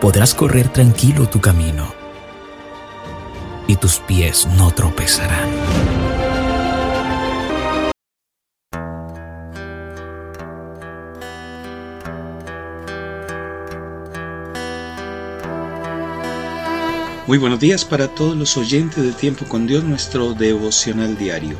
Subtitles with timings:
[0.00, 1.92] Podrás correr tranquilo tu camino
[3.66, 5.46] y tus pies no tropezarán.
[17.26, 21.58] Muy buenos días para todos los oyentes de Tiempo con Dios, nuestro devocional diario.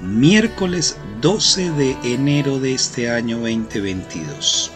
[0.00, 4.70] Miércoles 12 de enero de este año 2022.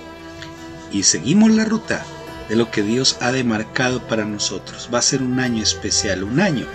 [0.92, 2.04] Y seguimos la ruta
[2.48, 4.88] de lo que Dios ha demarcado para nosotros.
[4.92, 6.66] Va a ser un año especial, un año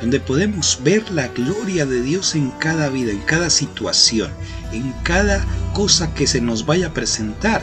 [0.00, 4.30] donde podemos ver la gloria de Dios en cada vida, en cada situación,
[4.72, 5.44] en cada
[5.74, 7.62] cosa que se nos vaya a presentar.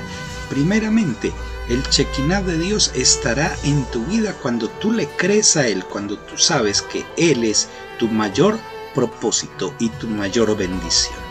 [0.49, 1.31] Primeramente,
[1.69, 6.17] el chequinad de Dios estará en tu vida cuando tú le crees a Él, cuando
[6.19, 8.59] tú sabes que Él es tu mayor
[8.93, 11.25] propósito y tu mayor bendición.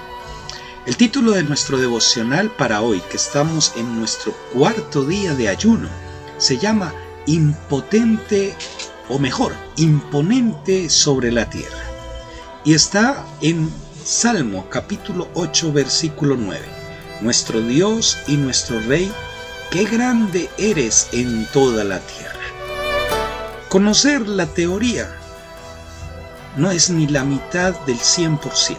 [0.87, 5.89] El título de nuestro devocional para hoy, que estamos en nuestro cuarto día de ayuno,
[6.45, 6.93] se llama
[7.25, 8.55] Impotente,
[9.09, 11.83] o mejor, Imponente sobre la tierra.
[12.67, 13.73] Y está en
[14.05, 16.63] Salmo capítulo 8, versículo 9.
[17.23, 19.11] Nuestro Dios y nuestro Rey
[19.71, 22.45] qué grande eres en toda la tierra.
[23.71, 25.17] Conocer la teoría
[26.59, 28.77] no es ni la mitad del 100%.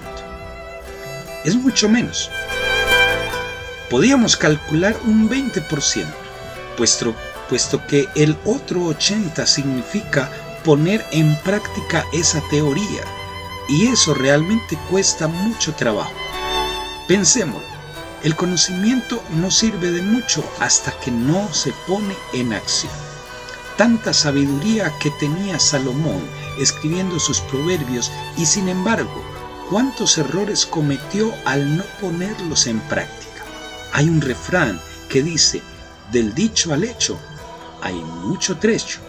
[1.44, 2.30] Es mucho menos.
[3.90, 6.06] Podíamos calcular un 20%,
[6.78, 7.16] puesto,
[7.50, 10.32] puesto que el otro 80% significa
[10.64, 13.04] poner en práctica esa teoría,
[13.70, 16.14] y eso realmente cuesta mucho trabajo.
[17.08, 17.62] Pensemos,
[18.24, 22.92] el conocimiento no sirve de mucho hasta que no se pone en acción.
[23.78, 26.24] Tanta sabiduría que tenía Salomón
[26.60, 29.24] escribiendo sus proverbios y sin embargo,
[29.70, 33.44] cuántos errores cometió al no ponerlos en práctica.
[33.94, 35.62] Hay un refrán que dice,
[36.12, 37.20] del dicho al hecho
[37.86, 39.00] hay mucho trecho.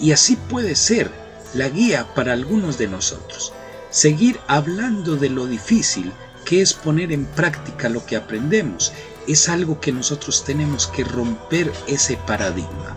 [0.00, 1.10] Y así puede ser
[1.52, 3.52] la guía para algunos de nosotros.
[3.90, 6.10] Seguir hablando de lo difícil
[6.46, 8.92] que es poner en práctica lo que aprendemos,
[9.28, 12.96] es algo que nosotros tenemos que romper ese paradigma.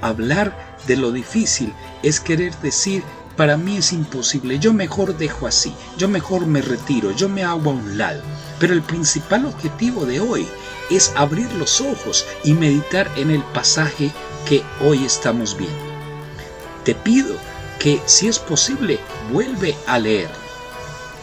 [0.00, 1.72] Hablar de lo difícil
[2.02, 3.04] es querer decir,
[3.36, 7.70] para mí es imposible, yo mejor dejo así, yo mejor me retiro, yo me hago
[7.70, 8.20] a un lado.
[8.58, 10.46] Pero el principal objetivo de hoy
[10.90, 14.10] es abrir los ojos y meditar en el pasaje
[14.46, 15.78] que hoy estamos viendo.
[16.84, 17.36] Te pido
[17.78, 19.00] que si es posible,
[19.32, 20.30] vuelve a leer.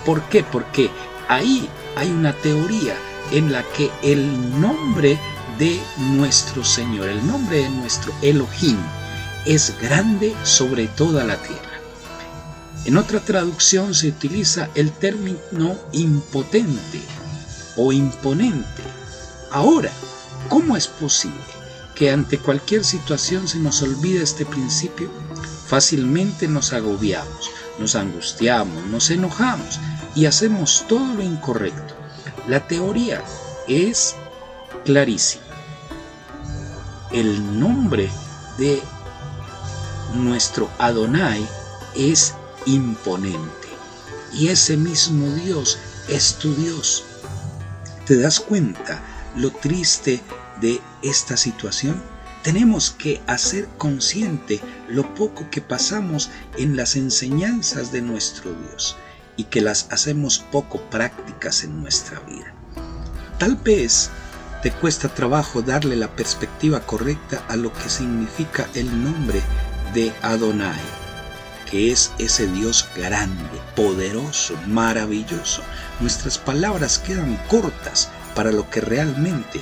[0.05, 0.44] ¿Por qué?
[0.44, 0.89] Porque
[1.27, 2.95] ahí hay una teoría
[3.31, 5.19] en la que el nombre
[5.57, 8.77] de nuestro Señor, el nombre de nuestro Elohim,
[9.45, 11.63] es grande sobre toda la tierra.
[12.85, 17.01] En otra traducción se utiliza el término impotente
[17.75, 18.83] o imponente.
[19.51, 19.91] Ahora,
[20.47, 21.56] ¿cómo es posible
[21.97, 25.09] que ante cualquier situación se nos olvide este principio?
[25.66, 27.50] Fácilmente nos agobiamos,
[27.80, 29.80] nos angustiamos, nos enojamos
[30.13, 31.96] y hacemos todo lo incorrecto.
[32.47, 33.24] La teoría
[33.68, 34.16] es
[34.86, 35.44] clarísima.
[37.12, 38.09] El nombre
[38.59, 38.80] de
[40.13, 41.46] nuestro Adonai
[41.96, 42.36] es
[42.68, 43.68] imponente
[44.34, 47.03] y ese mismo Dios es tu Dios.
[48.06, 49.02] ¿Te das cuenta
[49.36, 50.22] lo triste
[50.62, 52.02] de esta situación?
[52.44, 58.96] Tenemos que hacer consciente lo poco que pasamos en las enseñanzas de nuestro Dios
[59.36, 62.53] y que las hacemos poco prácticas en nuestra vida.
[63.38, 64.09] Tal vez
[64.63, 69.42] te cuesta trabajo darle la perspectiva correcta a lo que significa el nombre
[69.94, 70.80] de Adonai,
[71.69, 75.62] que es ese Dios grande, poderoso, maravilloso.
[76.00, 79.62] Nuestras palabras quedan cortas para lo que realmente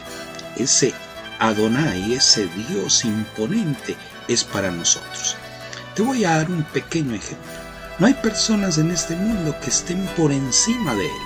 [0.56, 0.94] ese
[1.40, 3.96] Adonai, ese Dios imponente,
[4.28, 5.36] es para nosotros.
[5.96, 7.52] Te voy a dar un pequeño ejemplo.
[8.00, 11.22] No hay personas en este mundo que estén por encima de Él.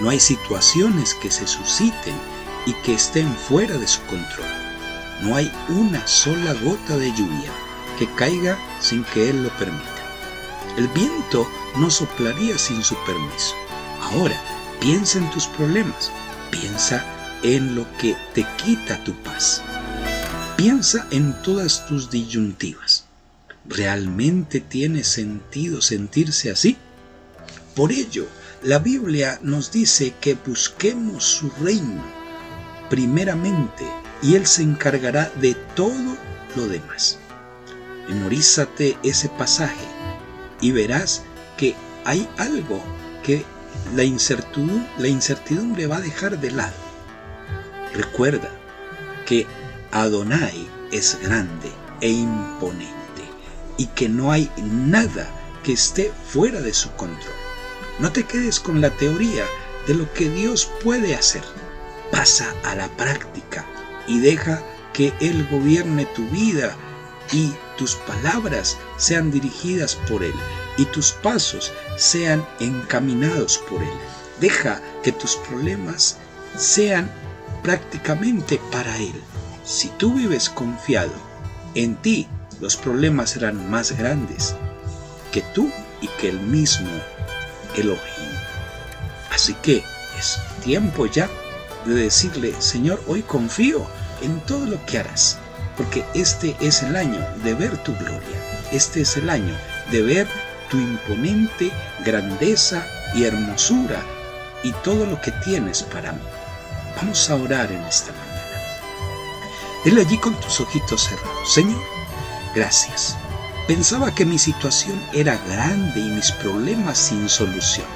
[0.00, 2.14] No hay situaciones que se susciten
[2.66, 4.46] y que estén fuera de su control.
[5.22, 7.50] No hay una sola gota de lluvia
[7.98, 9.84] que caiga sin que Él lo permita.
[10.76, 11.46] El viento
[11.76, 13.54] no soplaría sin su permiso.
[14.00, 14.40] Ahora,
[14.80, 16.10] piensa en tus problemas.
[16.50, 17.04] Piensa
[17.42, 19.62] en lo que te quita tu paz.
[20.56, 23.04] Piensa en todas tus disyuntivas.
[23.64, 26.76] ¿Realmente tiene sentido sentirse así?
[27.74, 28.26] Por ello,
[28.62, 32.02] la Biblia nos dice que busquemos su reino
[32.88, 33.84] primeramente
[34.22, 36.16] y Él se encargará de todo
[36.54, 37.18] lo demás.
[38.08, 39.86] Memorízate ese pasaje
[40.60, 41.22] y verás
[41.56, 41.74] que
[42.04, 42.82] hay algo
[43.24, 43.44] que
[43.96, 46.91] la incertidumbre, la incertidumbre va a dejar de lado.
[47.94, 48.50] Recuerda
[49.26, 49.46] que
[49.90, 53.22] Adonai es grande e imponente
[53.76, 55.28] y que no hay nada
[55.62, 57.34] que esté fuera de su control.
[57.98, 59.44] No te quedes con la teoría
[59.86, 61.42] de lo que Dios puede hacer.
[62.10, 63.66] Pasa a la práctica
[64.06, 64.62] y deja
[64.92, 66.74] que Él gobierne tu vida
[67.32, 70.34] y tus palabras sean dirigidas por Él
[70.76, 73.92] y tus pasos sean encaminados por Él.
[74.40, 76.16] Deja que tus problemas
[76.56, 77.10] sean
[77.62, 79.22] prácticamente para Él
[79.64, 81.12] si tú vives confiado
[81.74, 82.26] en ti,
[82.60, 84.54] los problemas serán más grandes
[85.30, 85.70] que tú
[86.00, 86.90] y que el mismo
[87.76, 88.00] Elohim.
[89.30, 89.84] Así que
[90.18, 91.30] es tiempo ya
[91.86, 93.86] de decirle, Señor, hoy confío
[94.20, 95.38] en todo lo que harás,
[95.76, 98.36] porque este es el año de ver tu gloria,
[98.72, 99.56] este es el año
[99.90, 100.28] de ver
[100.70, 101.70] tu imponente
[102.04, 104.00] grandeza y hermosura
[104.62, 106.41] y todo lo que tienes para mí.
[106.96, 108.32] Vamos a orar en esta mañana.
[109.84, 111.52] Él allí con tus ojitos cerrados.
[111.52, 111.80] Señor,
[112.54, 113.16] gracias.
[113.66, 117.86] Pensaba que mi situación era grande y mis problemas sin solución.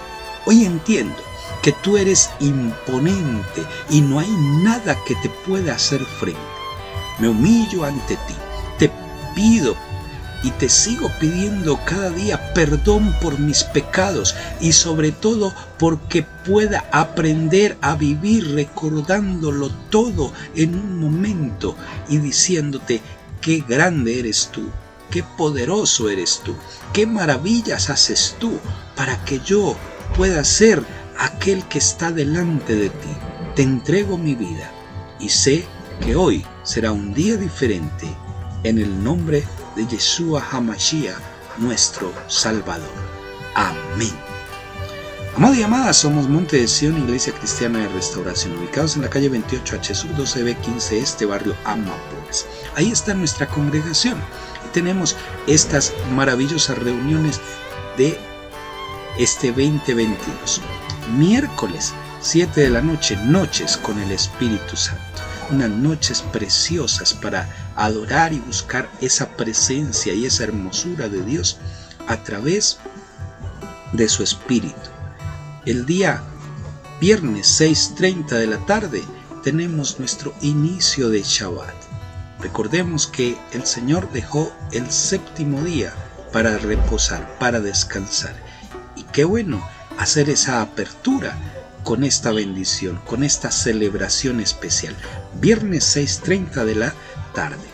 [0.45, 1.23] Hoy entiendo
[1.63, 4.31] que tú eres imponente y no hay
[4.63, 6.41] nada que te pueda hacer frente.
[7.19, 8.35] Me humillo ante ti.
[8.79, 8.91] Te
[9.35, 9.77] pido
[10.43, 16.85] y te sigo pidiendo cada día perdón por mis pecados y sobre todo porque pueda
[16.93, 21.77] aprender a vivir recordándolo todo en un momento
[22.09, 23.01] y diciéndote
[23.41, 24.71] qué grande eres tú,
[25.11, 26.55] qué poderoso eres tú,
[26.93, 28.59] qué maravillas haces tú
[28.95, 29.77] para que yo
[30.17, 30.83] pueda ser
[31.19, 33.09] aquel que está delante de ti.
[33.55, 34.71] Te entrego mi vida
[35.19, 35.65] y sé
[36.01, 38.07] que hoy será un día diferente
[38.65, 41.17] en el nombre de de Yeshua HaMashiach,
[41.59, 42.91] nuestro Salvador.
[43.55, 44.13] Amén.
[45.37, 49.31] Amado y amada, somos Monte de Sion, Iglesia Cristiana de Restauración, ubicados en la calle
[49.31, 52.47] 28H Sur 12B15 Este, barrio Amapolas.
[52.75, 54.19] Ahí está nuestra congregación
[54.65, 55.15] y tenemos
[55.47, 57.41] estas maravillosas reuniones
[57.99, 58.19] de
[59.19, 60.63] este 2022.
[61.19, 65.17] Miércoles 7 de la noche, noches con el Espíritu Santo
[65.51, 71.59] unas noches preciosas para adorar y buscar esa presencia y esa hermosura de Dios
[72.09, 72.79] a través
[73.93, 74.91] de su Espíritu.
[75.65, 76.23] El día
[77.01, 79.03] viernes 6.30 de la tarde
[79.43, 81.75] tenemos nuestro inicio de Shabbat.
[82.41, 85.93] Recordemos que el Señor dejó el séptimo día
[86.33, 88.35] para reposar, para descansar.
[88.97, 89.67] Y qué bueno
[89.99, 91.37] hacer esa apertura
[91.83, 94.97] con esta bendición, con esta celebración especial.
[95.41, 96.95] Viernes 6.30 de la
[97.37, 97.69] tarde.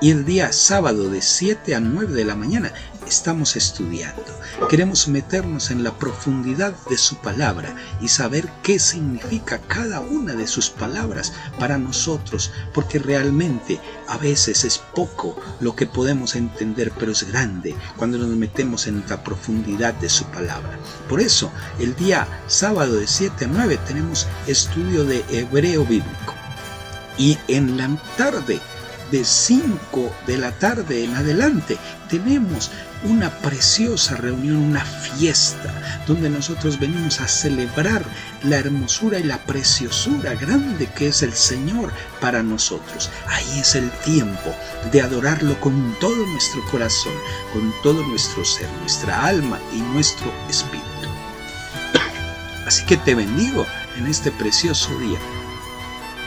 [0.00, 2.72] Y el día sábado de 7 a 9 de la mañana
[3.06, 4.24] estamos estudiando.
[4.68, 10.48] Queremos meternos en la profundidad de su palabra y saber qué significa cada una de
[10.48, 17.12] sus palabras para nosotros, porque realmente a veces es poco lo que podemos entender, pero
[17.12, 20.76] es grande cuando nos metemos en la profundidad de su palabra.
[21.08, 26.34] Por eso, el día sábado de 7 a 9 tenemos estudio de hebreo bíblico.
[27.16, 28.60] Y en la tarde
[29.10, 31.76] de 5 de la tarde en adelante
[32.08, 32.70] tenemos
[33.04, 38.02] una preciosa reunión, una fiesta, donde nosotros venimos a celebrar
[38.42, 43.10] la hermosura y la preciosura grande que es el Señor para nosotros.
[43.28, 44.54] Ahí es el tiempo
[44.90, 47.12] de adorarlo con todo nuestro corazón,
[47.52, 50.84] con todo nuestro ser, nuestra alma y nuestro espíritu.
[52.66, 53.66] Así que te bendigo
[53.98, 55.18] en este precioso día.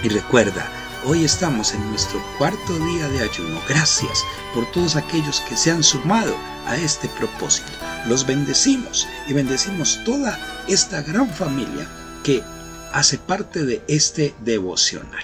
[0.04, 0.70] Y recuerda,
[1.06, 3.62] Hoy estamos en nuestro cuarto día de ayuno.
[3.70, 4.24] Gracias
[4.54, 6.36] por todos aquellos que se han sumado
[6.66, 7.72] a este propósito.
[8.08, 10.38] Los bendecimos y bendecimos toda
[10.68, 11.88] esta gran familia
[12.24, 12.44] que
[12.92, 15.24] hace parte de este devocional.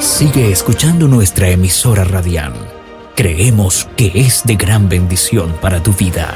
[0.00, 2.54] Sigue escuchando nuestra emisora radial.
[3.16, 6.32] Creemos que es de gran bendición para tu vida.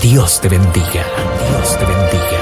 [0.00, 1.04] Dios te bendiga.
[1.50, 2.39] Dios te bendiga.